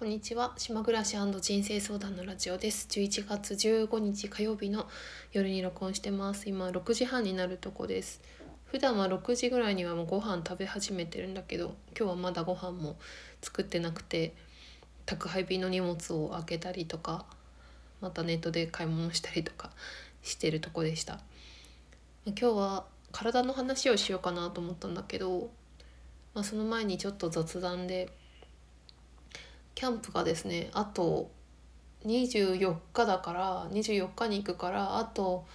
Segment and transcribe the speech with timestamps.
[0.00, 0.54] こんにちは。
[0.56, 2.88] 島暮らし人生相談のラジオです。
[2.90, 4.88] 11月15日火曜日の
[5.30, 6.48] 夜に録音してます。
[6.48, 8.22] 今6時半になるとこです。
[8.64, 12.96] 普段は6時ぐらいにはもうご飯食べ始めてるんだけど今日はまだご飯も
[13.42, 14.32] 作ってなくて
[15.04, 17.26] 宅配便の荷物を開けたりとか
[18.00, 19.68] またネットで買い物したりとか
[20.22, 21.20] してるとこでした。
[22.24, 25.50] 今日は体の話をしようかなと思ったんだけど、
[26.32, 28.08] まあ、その前にちょっと雑談で
[29.80, 31.30] キャンプがですねあと
[32.04, 35.46] 24日だから24日に行くからあと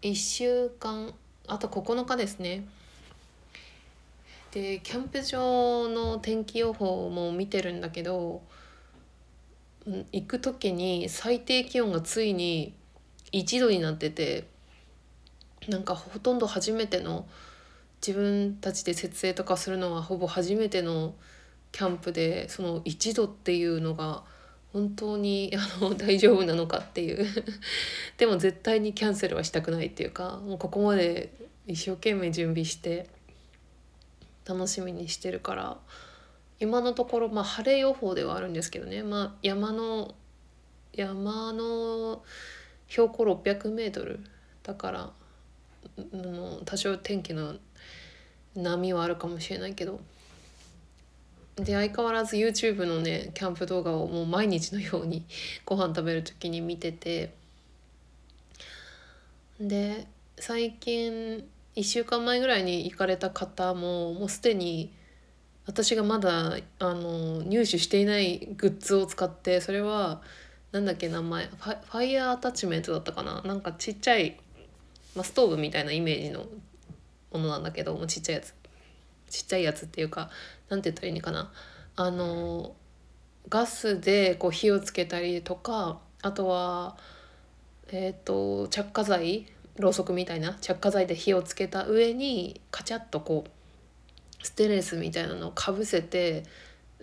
[0.00, 1.12] 1週間
[1.46, 2.66] あと9日ですね。
[4.52, 8.40] でキャンプ場の天気予報も見てるんだけど
[9.84, 12.72] 行く時に最低気温がついに
[13.32, 14.46] 1度になってて
[15.68, 17.26] なんかほとんど初めての
[18.00, 21.14] 自分たちで設営とかするのはほぼ初めての
[21.76, 24.22] キャンプでその1度っていうのが
[24.72, 27.26] 本当に あの大丈夫なのかっていう。
[28.16, 31.30] でも絶対にキャンセルはしたくないっていうかもうここまで
[31.66, 33.10] 一生懸命準備して
[34.46, 35.78] 楽しみにしてるから
[36.60, 40.14] 今のところまあ晴れ予報ではあるんですけどね、まあ、山の
[40.94, 42.24] 山の
[42.88, 44.20] 標高 600m
[44.62, 45.12] だから
[46.64, 47.56] 多少天気の
[48.54, 50.00] 波はあるかもしれないけど。
[51.56, 55.24] で相変わらず YouTube のねキャンプ動画をもう毎日のように
[55.64, 57.32] ご飯食べる時に見てて。
[59.58, 60.06] で
[60.38, 64.92] 最近1週間前ぐらいに行かれた方ももうすでに
[65.66, 70.20] 私がまだあの入手していないグッズを使ってそれは
[70.72, 73.40] なんだっけ名前ファファイヤーアタッチメントだったかな？
[73.42, 74.38] なんかちっちゃい、
[75.14, 76.46] まあ、ストーブみたいなイメージの
[77.32, 78.54] ものなんだけどもちっちゃいやつ。
[79.28, 80.30] ちっちゃいやつっていうか
[80.68, 81.52] 何て言ったらいいのかな。
[81.96, 82.74] あの
[83.48, 86.96] ガスでこう火をつけたりとかあとは
[87.88, 89.46] えっ、ー、と着火剤
[89.78, 96.44] ろうそくみたいな着火剤で火をつけた上にカチャッとこうステレスみたいなのをかぶせて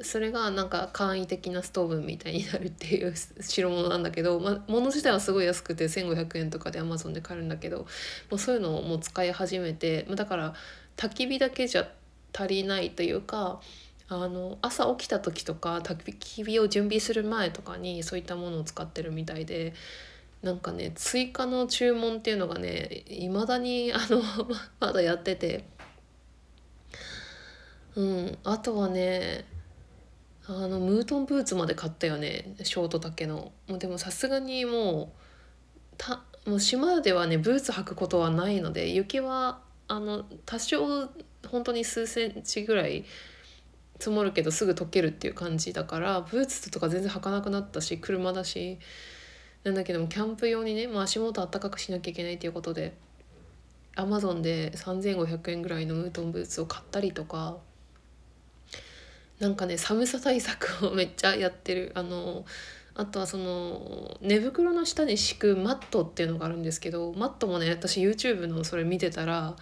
[0.01, 7.85] それがなんか簡易的なストーブみたいになるっていう代物なんだけど、まあ、物自体はすごい安くて1,500円とかでアマゾンで買えるんだけども
[8.31, 10.55] うそういうのをもう使い始めてまだから
[10.97, 11.87] 焚き火だけじゃ
[12.33, 13.61] 足りないというか
[14.09, 19.73] あの朝起きた時とか焚き火を準備する前とかにそういったものを使ってるみたいで
[20.41, 24.21] なんかね追加の注文っていうのがねいまだにあの
[24.79, 25.65] まだやってて。
[27.95, 29.45] うんあとはね
[30.47, 33.51] あのムートンブーツまで買ったよねショート丈の。
[33.67, 41.09] もうでもさすがにもうたもう島ではねブーツ履くことはないので雪はあの多少
[41.49, 43.05] 本当に数センチぐらい
[43.99, 48.79] 積もるけどすぐ溶けるっていう感じだからブーツとか全然履かなくなったし車だし。
[49.63, 52.93] なんだけどもキャンプ用にね、まあ、足元あったかくしなきゃいけないっていうことで
[53.95, 57.57] アマゾンで3500円ぐらいのムートンブーツを買ったりとか
[59.39, 61.91] なんかね寒さ対策をめっちゃやってる。
[61.95, 62.45] あの
[62.95, 69.55] あとはその寝袋の下に敷くマットっていうのがあるんですけどマットもね私 YouTube のそれ見てたら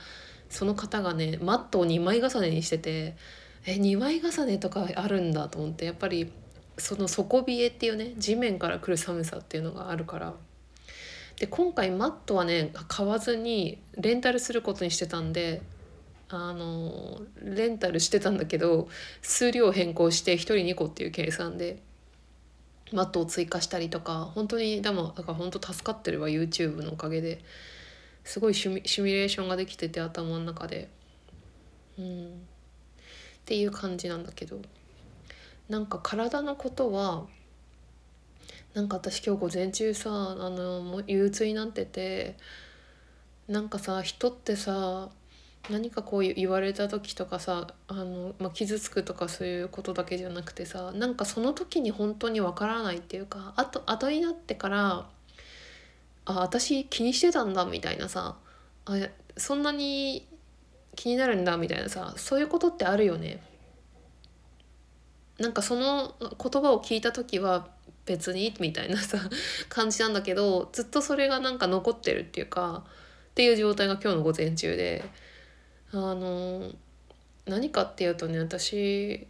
[0.51, 3.16] その方がねマットを2枚重ねにしてて
[3.66, 6.31] え2枚重ねとかあるんだと思ってやっぱり
[6.78, 10.34] その底冷えっていうね地面から来る寒さっていうのがあるから。
[11.38, 15.63] で今回マットはね買わずにレンタルすることにしてたんで
[16.29, 18.89] あのレンタルしてたんだけど
[19.23, 21.81] 数量変更して1人2個っていう計算で
[22.91, 27.41] マットを追加したりとか本当にでもだから本当助かってるわ YouTube のおかげで。
[28.24, 30.90] すごいシミシミュレーションができてて頭の中で。
[32.00, 32.30] うん、っ
[33.46, 34.62] ていう感じなんだけど
[35.70, 37.26] なんか体のことは
[38.74, 42.38] なんか私今日午前中さあの憂鬱になってて
[43.48, 45.10] なんかさ人ってさ
[45.70, 55.06] 何かこう言われた時とかさあの、まあ、傷つくとかそういうことだけじゃなくてさなんかその時に本当にわからないっていうかあと後になってから
[56.25, 58.35] あ私気にしてたんだみたいなさ
[58.85, 58.95] あ
[59.38, 60.27] そんなに
[60.95, 63.41] 気になるんだみたいなさそういうことってあるよね。
[65.39, 67.68] なんかその言葉を聞いた時は
[68.06, 69.18] 別にみたいなさ
[69.69, 72.83] 感じなんだけどずっとそれがなんか残ってるっていうか
[73.31, 75.03] っていう状態が今日の午前中で
[75.91, 76.69] あの
[77.45, 79.27] 何かっていうとね私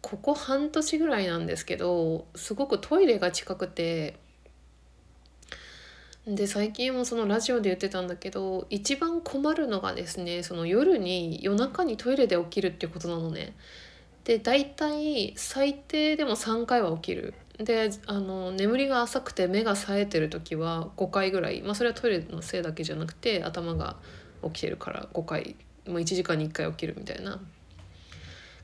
[0.00, 4.16] ここ半年ぐらいなんですけどすごくトイレが近くて
[6.34, 13.54] で最近もそのラジオで言ってたんだけど一番困るのがですねその夜に夜中にトイレで起きるっていうことなのね。
[14.24, 17.34] で大体最低でも3回は起きる。
[17.58, 23.96] であの眠りが浅くて目が冴えてる時は5回ぐらい、まあ、それはトイレのせいだけじゃなくて頭が
[24.44, 25.56] 起きてるから5回。
[25.86, 27.40] もう1時間に1回起きるみたいな。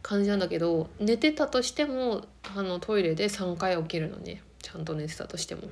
[0.03, 2.25] 感じなんだけど寝てたとしても
[2.55, 4.43] あのトイレで3回起きるのね。
[4.62, 5.62] ちゃんと寝てたとしても。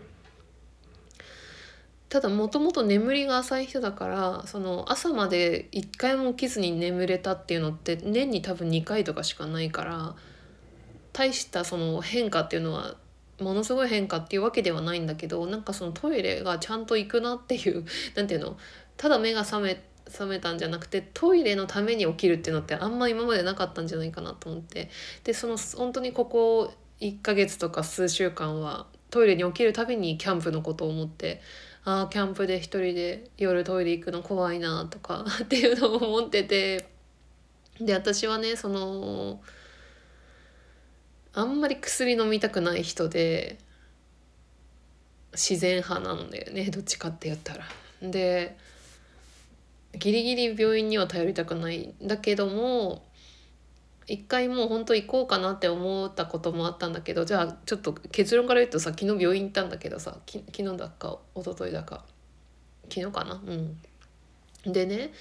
[2.14, 10.14] ただもともと眠りが浅い人だからその朝まで1回も起きずに眠れたっていうのって年に多分2回とかしかないから
[11.12, 12.94] 大したその変化っていうのは
[13.40, 17.84] ものすごい変化っていうわけではないんだけどなんかそのトイレがちゃんと行くなっていう
[18.14, 18.56] 何ていうの
[18.96, 24.88] ただ目が覚め覚めたんじゃなくてトイレのために起きるっていうのってあんま今までなかったんじゃないかなと思って。
[25.24, 31.40] でその本当にここ1ヶ月とか数週間はトイレに起きるたびにキャンプのことを思って
[31.84, 36.86] あキャンプで一人で夜トイレ行くの怖いなとか っていうのを思ってて
[37.80, 39.42] で私はねその
[41.34, 43.58] あんまり薬飲みたくない人で
[45.32, 47.64] 自然派なんだよねどっちかって言ったら。
[48.02, 48.56] で
[49.98, 53.04] ギリギリ病院には頼りたくないんだけども
[54.06, 62.04] 一回もう本当行こうかなって思ったこともあったんだけどじゃあちょっと結論から言うとさ昨日病院行ったんだけどさ昨日だか一昨日だか。
[62.92, 63.40] 昨日かな？
[63.44, 63.78] うん。
[64.72, 65.12] でね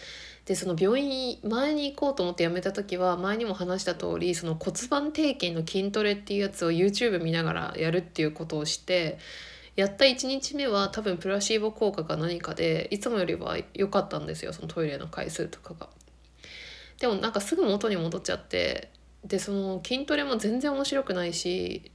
[0.45, 9.19] でその病院前に行こうと思って辞めた時は前にも話した通りその骨盤底筋の筋トレっていうやつを YouTube 見ながらやるっていうことをして
[9.75, 15.89] やった1日目は多分プラシーボ効果か何かでいつもよりは良かったんですよそのトイレの回数とかが。
[17.03, 18.89] でもなんかすぐ元に戻っちゃって
[19.25, 21.91] でその筋トレも全然面白くないし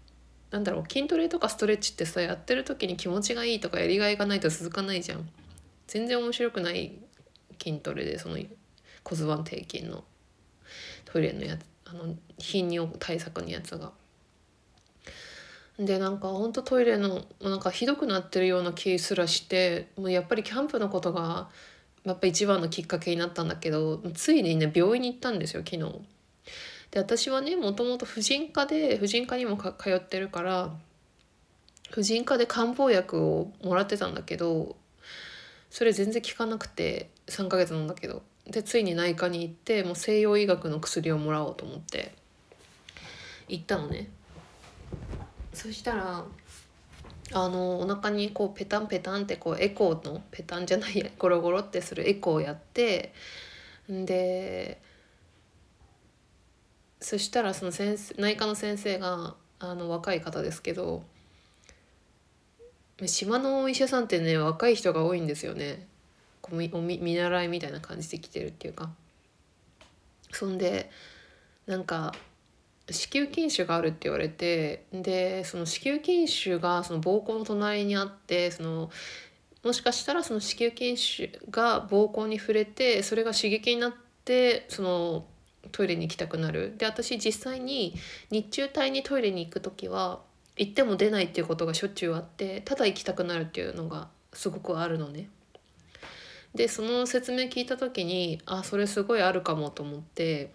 [0.50, 5.26] なんだろう筋トレとかストレッチってさやってる時に気持ちがいいとかやりがいがないと続かないじゃん。
[5.86, 6.92] 全然面白くない
[7.58, 8.36] 筋トレでその
[9.02, 10.04] 骨盤底筋の
[11.06, 13.92] トイレのやつあの頻尿対策のやつが。
[15.78, 21.48] でなんかほんとトイレのなんかひどくなってるような気すらしてもうやっぱりキャンプのことが
[22.08, 26.00] やっぱ一番のきっかけになったんだけどついにね病院に行ったんですよ昨日。
[26.90, 30.74] で私はねもともと婦人科で婦人科にも通ってるから
[31.90, 34.76] 婦人科で漢方薬をもらってたんだけど
[35.70, 42.14] それ全然効かなくて3ヶ月なんだけどでついに内科に行ってもう西洋医学の薬をもらおうと思って
[43.48, 44.08] 行ったのね
[45.52, 46.24] そしたら
[47.32, 53.12] あのお腹にこうペタンペタンってこうエコーのペタンじゃないやゴロゴロってするエコーをやって
[53.88, 54.80] で
[57.00, 61.02] そしたらその先生内科の先生があの若い方ですけど
[63.06, 65.86] 島のお医者さんってね若い人が多いんですよね。
[66.42, 68.90] こう見見習いみたいな感じで来てるっていうか。
[70.32, 70.90] そんで
[71.66, 72.12] なんか
[72.90, 78.90] 子宮筋腫があるって言われてでその子宮筋腫がその膀胱の隣にあってその
[79.64, 83.92] もしかしたらその子宮筋腫が膀胱に触れてそれが刺激になっ
[84.24, 85.26] てその
[85.72, 87.94] トイレに行きたくなるで私実際に
[88.30, 90.20] 日中帯にトイレに行く時は
[90.56, 95.28] 行っても出ないっていうことがしょっちゅうあってただ行きたくなるっていうのがすごくあるのね。
[96.54, 100.50] でその説明聞いた時にあそれすごいあるかもと思って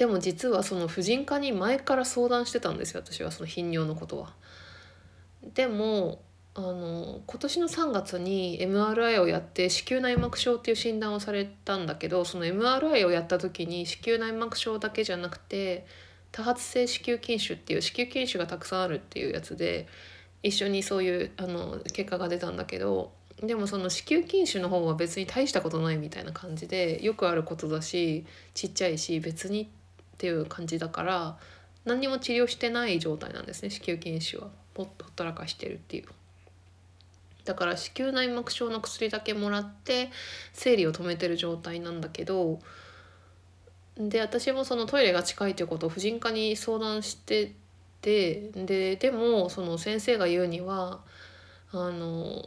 [0.00, 4.32] でも実はその婦人科に前から相談してたんですよ私はその頻尿のことは。
[5.52, 6.22] でも
[6.54, 15.84] あの今年の3月に MRI をやって子宮内膜症っていう診断をされたんだけどその MRI をやった時に子宮内膜症だけじゃなくて
[16.32, 19.86] 多発性子宮筋腫っていう子宮筋腫がたくさんあるっていうやつで
[20.42, 29.66] 一緒にそういうあの結果が出たんだけどでもその子宮筋腫の方は別に大したことないみたいな感じでよくあることだしちっちゃいし別にっ
[30.20, 31.38] ていう感じだから
[31.86, 36.04] 何にも治療してない状態なんですね子宮筋腫はほったらかしてるっていう。
[37.44, 40.10] だから子宮内膜症の薬だけもらって
[40.52, 42.60] 生理を止めてる状態なんだけど
[43.96, 47.54] で私もそのトイレが近いということを婦人科に相談して
[48.02, 51.00] てででもその先生が言うには
[51.72, 52.44] あの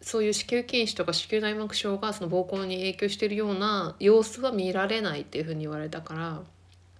[0.00, 6.42] そういう子宮筋腫とか子宮内膜症がその膀胱に影響してるような様子は見られないっていうふうに言われたから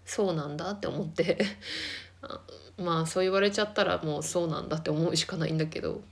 [0.04, 1.38] そうなんだって思って。
[2.78, 6.02] まあそう言われちゃったらもうそうなんだって思うしかないんだけど。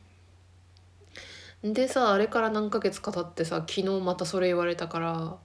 [1.62, 5.38] でさあれから何ヶ月か経ってさ昨日またそれ言われたから。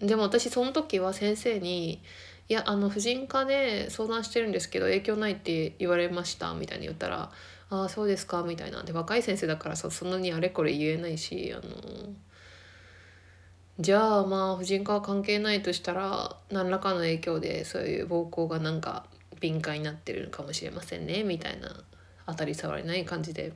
[0.00, 2.02] でも私その時は先生に
[2.48, 7.30] 「いやあの婦人科で相談してるんですけど影響ないって言われました」みたいに言ったら
[7.70, 12.14] 「ああそうですか」みたいなで若い先生だからさそんなにあれこれ言えないしあの
[13.80, 19.06] じゃあまあ婦人科は関係ないとしたら何らかの影響でそういう膀胱がなんか
[19.40, 21.82] 敏感になってるのかもしれませんねみたいな
[22.26, 23.52] 当たり障りない感じで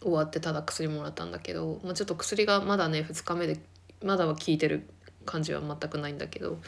[0.00, 3.58] 終わってただ薬もらったんだけど、まあ、ちょっと薬がまだね2日目で
[4.02, 4.88] まだは効いてる
[5.26, 6.58] 感じは全くないんだけど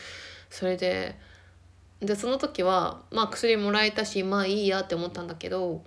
[0.51, 1.19] それで
[2.01, 5.83] でその時はまあ薬もらえたしまあいいやって思ったんだけど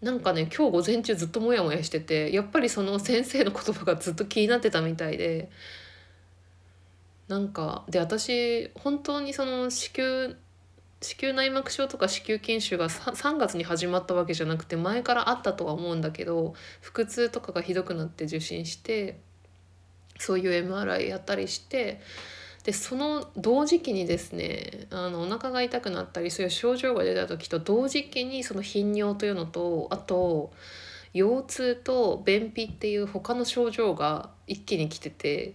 [0.00, 5.50] なんかね今日午前中ずっとモヤモヤしててやっぱりその先生の言葉がずっと気になってたみたいで
[7.32, 10.34] なんかで私本当にその子宮
[11.00, 19.18] 子宮内膜症とか子宮筋腫が 3, 月に始まったわけじゃなくて前からあったとは思うんだけど腹痛とかがひどくなって受診して
[20.18, 22.02] そういう MRI やったりして
[22.64, 30.52] でその同時期にですねあのお腹が痛くなったりそういう症状が出た時と同時期にその頻尿というのとあと
[31.14, 35.54] 腰痛と便秘っていう他の症状が一気に来てて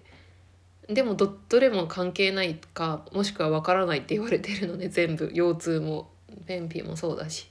[0.87, 6.09] でもどどれも関係ないかもしくは分からないって言われてるので全部腰痛も
[6.45, 7.49] 便秘もそうだし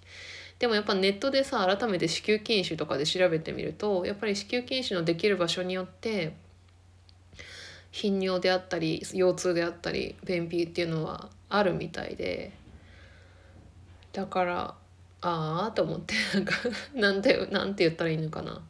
[0.59, 6.35] でもやっぱネットでさ改めて子宮筋腫とかで調べてみるとやっぱり子宮筋腫のできる場所によって
[7.91, 12.53] 頻尿であったり腰痛であったり便秘っていうのはあるみたいで
[14.13, 14.75] だから
[15.21, 16.55] ああと思ってなんか
[16.95, 18.63] なんてなんて言ったらいいのかな。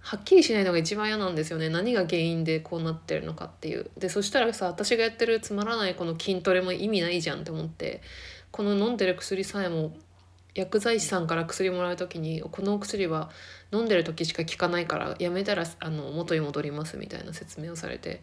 [0.00, 1.68] はっきりしないのが一番嫌なんですよね。
[1.68, 3.90] 何が原因でこうなってるのかっていう。
[3.98, 8.00] でそしたらさ私がやってるつまらないこの筋トレも意味ないじゃんって思って。
[8.50, 9.96] この飲んでる薬さえも
[10.54, 13.30] 薬剤師さんから薬もらう時にこのお薬は
[13.72, 18.22] 飲んでる時しか効かないからやめたらあの元に戻りますみたいな説明をされて、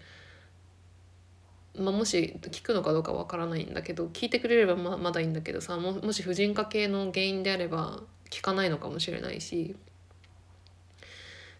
[1.77, 8.01] まあ、もし効くのかどうかわからないんだけど聞いてくれればままだいいんだけどさももし婦人科系の原因であれば
[8.33, 9.75] 効かないのかもしれないし。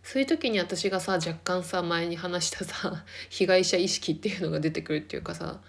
[0.06, 5.60] そういう時に私がさ若干さ前に話したさ 被害者意識っていうのが出てくるっていうかさ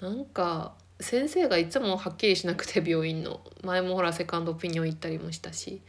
[0.00, 5.80] なんか先生がいつもはっきりしなくて病院の前もほらセカンドオピニオン行ったりもしたし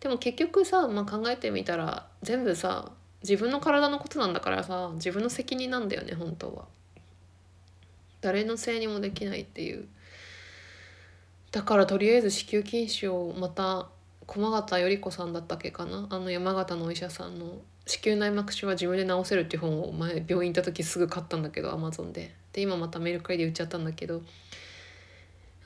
[0.00, 2.90] でも結局さ、まあ、考えてみたら全部さ
[3.22, 6.66] 自分の体のことなんだからさ自分の責任なんだよね本当は。
[8.22, 9.86] 誰のせいにもできないっていう
[11.50, 13.88] だからとりあえず子宮筋腫をまた
[14.26, 16.06] 駒形頼子さんだったっけかな？
[16.10, 22.34] あの山形のお医者さんの「子宮内膜症は自分で治せる」っていう本を前病院行った時すぐ買ったんだけどアマゾンで。
[22.52, 24.22] で今またメルカリで売っちゃったんだけど。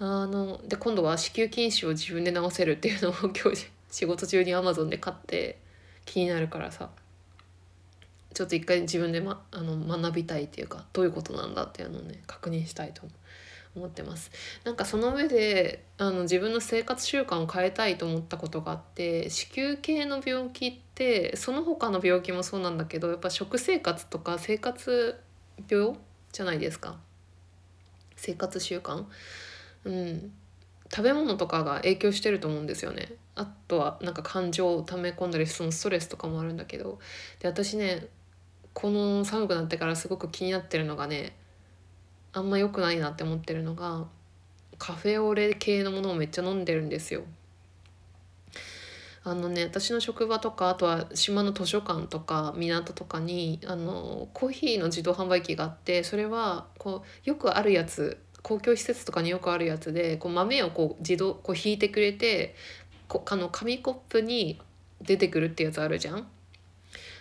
[0.01, 5.59] あので今度は子宮筋腫を自分で治せるっていうのを今日仕事中にアマゾンで買って
[6.05, 6.91] 気になるからさ。
[8.35, 13.13] ちょっと一回自分で、ま、あの学びたいっていうかどういうことなんだっていうのをね確認したいと思う。
[13.75, 14.31] 思ってます。
[14.65, 25.21] なんかその上であの自分の生活習慣を変えたいと思ったことがあって子宮系の病気ってその他の病気もそうなんだけどやっぱ食生活とか生活
[25.69, 25.95] 病
[26.33, 26.97] じゃないですか。
[28.17, 29.05] 生活習慣。
[29.85, 30.33] うん。
[30.91, 33.13] 食べ物とかが影響してると思うんですよね。
[33.35, 36.99] あとはなんか感情を溜め込んだりそのストレスとかもあるんだけど。
[37.41, 38.09] で私ね
[38.73, 41.37] この寒くなってからすごく気になってるのがね
[42.39, 44.07] あんま良くないなって思ってるのが
[44.79, 47.25] カフェオレ系のものをめっちゃ飲んでるんですよ。
[49.25, 62.55] あのね私の職場とかあとは島の図書館とか港とかにあのコーヒーの自動販売機があってそれはこうよくあるやつ公共施設とかによくあるやつでこう豆をこう自動こう引いてくれて
[63.07, 64.61] こあの紙コップに
[65.03, 66.27] 出てくるってやつあるじゃん。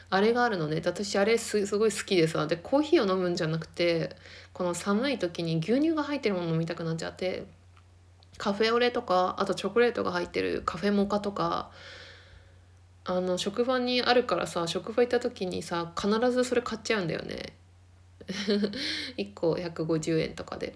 [0.10, 0.82] あれがあるのね。
[0.86, 2.48] 私あれすごい好きでさ。
[2.48, 4.16] でコーヒーを飲むんじゃなくて
[4.54, 7.46] この寒い時に牛乳が入ってるもの飲みたくなっちゃって。
[8.38, 11.72] カフェオレとかあとチョコレートが入ってるカフェモカとか。
[13.10, 17.54] あの職場にあるからさ職場行った時にさ必ずそれ買っちゃうんだよね。
[19.18, 20.76] 1個150円とかで。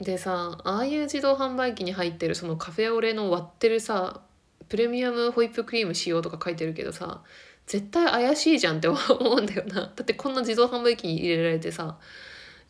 [0.00, 4.20] でさああいう自動販売機に入ってるそのカフェオレの割ってるさ
[4.68, 7.22] プレミアムホイップクリーム使用とか書いてるけどさ
[7.66, 8.96] 絶対怪しいじゃんって 思
[9.34, 9.80] うんだよな。
[9.80, 11.98] だってこんな自動販売機に入れられてさ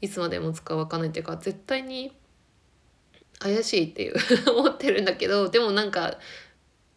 [0.00, 2.12] いつまでもつかわかんないっていうか絶対に
[3.38, 4.16] 怪しいっていう
[4.58, 6.18] 思ってるんだけどでもなんか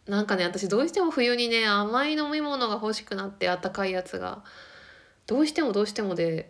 [0.06, 4.42] なんかね私どうしても冬にね甘い飲み物が欲しくなってあったかいやつが。
[5.30, 6.48] どうしてもどうしてもで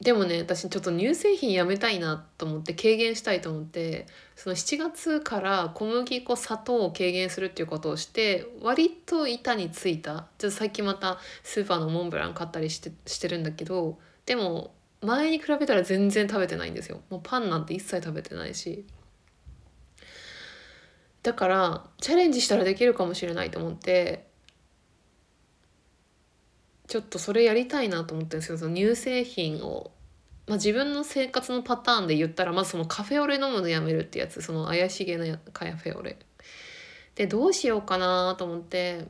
[0.00, 10.28] でもね私ちょっと乳製品やめたいなと思って軽減したいと思ってその7月から小麦粉砂糖を軽減するっていうことをして割と板についた。
[10.38, 17.00] ちょっと最近またスーパーのモンブラン買ったりしてしてるんだけどでも前に比べたら全然食べてないんですよ。
[17.10, 18.84] もうパンなんて一切食べてないし。
[21.24, 24.27] だからチャレンジしたらできるかもしれないと思って
[26.88, 29.92] ちょっとそれやりたいなと思ってるんですけどその乳製品を、
[30.46, 36.18] まあ、自分の生活のパターンで言ったらまずそのカフェオレ飲むのやめるってやつその怪しげなカフェオレ。
[37.14, 39.06] でどうしようかなと思って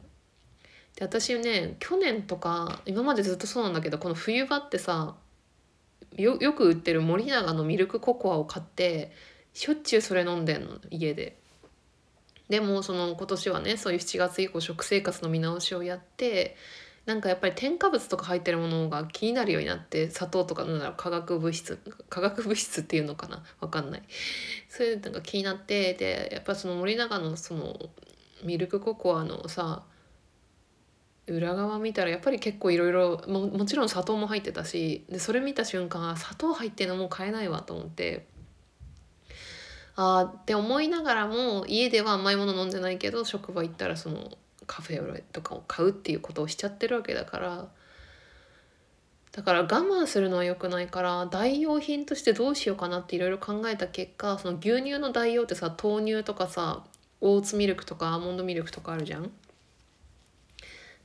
[0.96, 5.14] で私ね去年とか今までずっとそうなんだけどこの冬場ってさ
[6.16, 9.12] よよく売ってる森永のミルクココアを買って
[9.52, 11.38] しょっちゅうそれ飲んでんの家で。
[12.48, 16.56] でもその今年はねそういう7月以降食生活の見直しをやって
[17.08, 21.78] なんかやっぱり添加物とか入ってるものが気になるようになって砂糖とかなんだろう化学物質
[22.10, 23.42] 化学物質っていうのかな？
[23.60, 24.02] わかんない。
[24.68, 27.74] そういうのが気になってでやっぱその森永のその
[28.44, 29.84] ミルクココアのさ
[31.26, 38.26] 裏側見たらやっぱり結構いろいろもちろん砂糖も入ってたしでそれ見た瞬間砂糖入ってるのもう買えないわと思って。
[39.96, 44.30] あーって思いながらも家では甘いもの飲んでないけど職場行ったらその
[44.68, 47.68] カフェオレとかを買うっていうことをしちゃってるわけだから
[49.32, 56.84] だから我慢するのは良くないから代用品としてどうしようかなっていろいろ考えた結果その牛乳の代用ってさ豆乳とかさ
[57.20, 59.30] オーツミルクとかアーモンドミルクとかあるじゃん。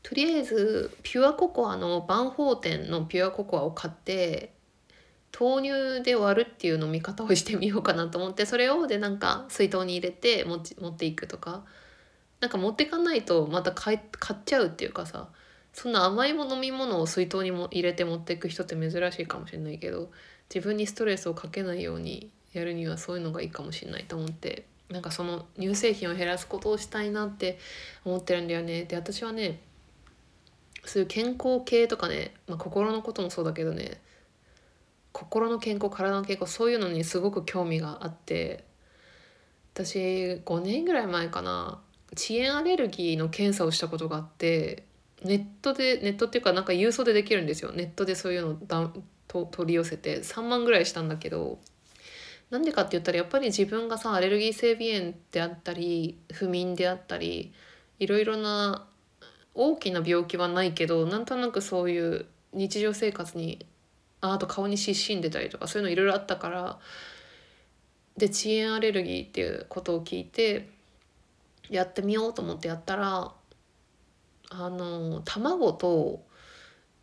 [0.03, 4.53] とりあえずピュアココアのバンホーテンのピュアココアを買って
[5.39, 11.63] 豆乳で割るっていう飲み方をしてみようかなと思ってそれをでなんか水筒に入れて持ち持っていくとか
[12.43, 15.29] なんか持ってかないとまた買買っちゃうっていうかさ
[15.71, 20.11] そんな甘いも飲み物を水筒にも入れて持っていく人って珍しいかもしれないけど
[20.53, 27.59] 自分にストレスをかけないようにやるにはそういうのがいいかもしれないと思ってなんかその乳製品を減らすことをしたいなって
[28.03, 28.83] 思ってるんだよね。
[28.83, 29.61] で私はね
[30.83, 34.01] そういう健康系とかね、まあ、心のこともそうだけどね
[35.13, 38.65] 心の健康体の健康そういうのにすごく興味があって
[39.73, 39.97] 私
[40.45, 41.79] 5年ぐらい前かな
[42.15, 44.83] 遅延アレルギーの検査をしたことがあって
[45.23, 47.71] ネットでネットっていうかなんか郵送でできるんですよ。
[47.71, 48.91] ネットでそういうのだ
[49.27, 51.59] と取り寄せて3万ぐらいしたんだけど
[52.49, 57.53] なんでかって言ったらやっぱり自分がさアレルギー性鼻炎であったり不眠であったり
[57.99, 58.85] いろいろな
[59.55, 63.65] 大きな病気はないけどなんとなくそういう日常生活に
[64.21, 66.79] ああと顔に湿疹出たりとかそういうのいろいろあったから
[68.17, 70.69] で遅延アレルギーっていうことを聞いて
[71.69, 73.31] やってみようと思ってやったら
[74.49, 76.23] あの卵と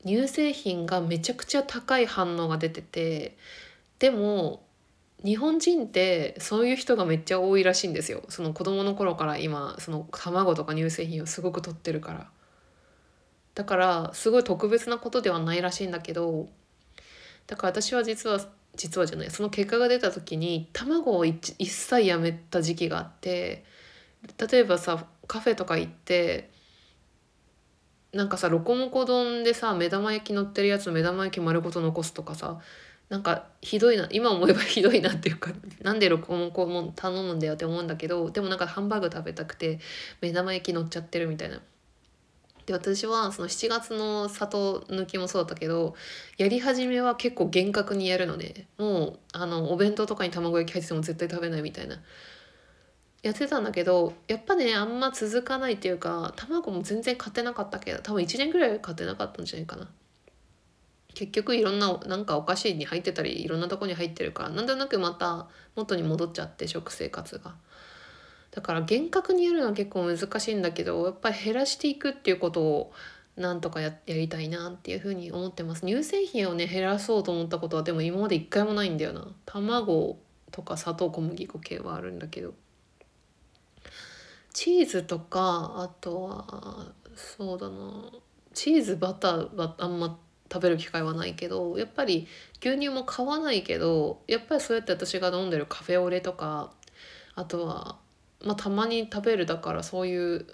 [0.05, 3.37] 乳製品がめちゃくちゃ高い反応が出てて
[3.99, 4.63] でも
[5.25, 8.23] 日本人ってそういう人がめっちゃ多いらしいんですよ。
[8.31, 12.31] その子供の頃から今その卵とか乳製品をすごく取ってるから。
[13.55, 16.49] だからすごい特別なことではないらしいんだけど
[17.47, 18.41] だから私は実は
[18.77, 23.65] 実はじゃないその結果が出た時に卵を一切やめた時期があって
[24.51, 26.51] 例えばさカフェとか行って
[28.13, 32.61] なんかさロコモコ丼でさ目玉焼き乗ってるやつの目玉焼き丸ごと残すとかさ
[33.09, 35.53] なんかひどいな今思えば ひどいなっていうか
[35.83, 39.79] なんでロコモコも頼むんだよって思うんだけどでもなんかハンバーグ食べたくて
[40.21, 41.61] 目玉焼き乗っちゃってるみたいな。
[42.67, 45.95] で私はその7月の砂糖抜きもそうだったけど
[46.37, 52.01] やり始めは結構厳格にやるのでもうあのお弁当とかに卵焼き入ってても絶対食べないみたいな
[53.23, 59.89] やってたんだけどやっぱねあんま続かないっていうか卵も全然買ってなかったけど多分1年ぐらい買ってなかったんじゃないかな。
[61.13, 67.55] 結局いろんななんかお菓子に入ってたりいろんなとこに入ってるからなんとなくまた元に戻っちゃって食生活が。
[68.53, 72.93] だから厳格にやるのは結構難しいんだけどやっぱり減らしていくっていうことを
[73.37, 75.83] なんとかややりたいなっていうふうに思ってます。
[75.83, 79.27] 乳製品をね減らそうと思ったことはでも今まで一回もないんだよな。
[79.47, 80.19] 卵
[80.51, 82.55] とか砂糖小麦粉系はあるんだけど。
[84.53, 88.11] チーズとかあとはそうだな。
[88.53, 90.19] チーズバターはあんま
[90.53, 92.27] 食べる機会はないけどやっぱり
[92.61, 96.73] 牛乳も買わないけどやっぱりそうやって私が飲んでるカフェオレとか
[97.37, 97.99] あとは、
[98.45, 100.47] まあ、たまに食べるだからそういう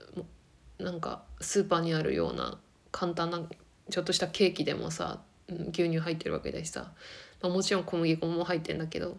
[0.78, 2.58] なんかスーパーにあるような
[2.92, 3.40] 簡単な
[3.90, 6.92] ちょっとしたケーキでもさ牛乳入ってるわけだしさ、
[7.40, 9.16] まあ、もちろん小麦粉も入ってんだけど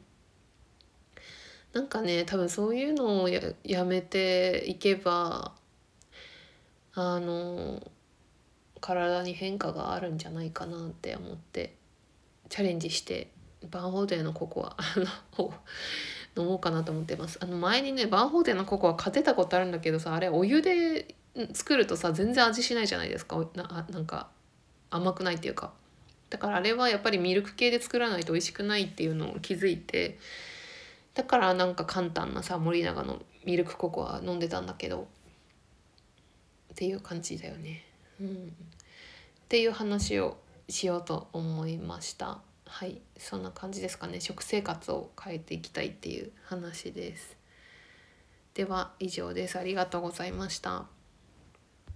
[1.78, 5.52] なんかね多分そういうのをややめていけば
[6.96, 7.80] あの
[8.82, 11.76] 体に変化があるんじゃないかなって思って
[12.50, 13.30] チャレンジして
[13.70, 14.76] バンホーテンのココア
[15.40, 15.54] を
[16.36, 17.38] 飲もうかなと思ってます。
[17.44, 21.13] あの前にねバンホーテンのココア買ってたことあるんだけどさあれお湯で
[21.54, 23.38] 作るとさ全然味しないじゃないですか。
[23.54, 24.30] ななんか
[24.90, 25.74] 甘くないっていうか。
[26.32, 30.18] だからあれはやっぱりミルク系で作らないと美味しくないっていうのを気づいて
[31.17, 35.08] だからなんか簡単なさ森永のミルクココア飲んでたんだけど。
[36.73, 37.84] っていう感じだよね。
[38.21, 38.30] うん、っ
[39.49, 40.38] ていう話を
[40.69, 42.38] しようと思いました。
[42.67, 43.01] はい。
[43.17, 44.21] そんな感じですかね。
[44.21, 47.36] 食生活を変えていきたいっていう話です。
[48.53, 49.58] では以上です。
[49.58, 50.86] ありがとうございました。